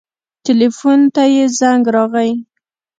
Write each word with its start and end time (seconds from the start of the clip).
ټېلفون 0.43 0.99
ته 1.15 1.23
يې 1.33 1.43
زنګ 1.59 1.83
راغى. 1.95 2.31